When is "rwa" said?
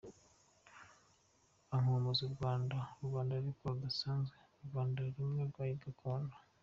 5.51-5.65